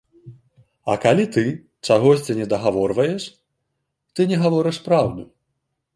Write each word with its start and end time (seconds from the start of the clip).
А 0.93 0.95
калі 1.03 1.25
ты 1.35 1.43
чагосьці 1.89 2.37
недагаворваеш, 2.41 3.23
ты 4.17 4.21
не 4.33 4.37
гаворыш 4.45 4.77
праўду. 4.89 5.23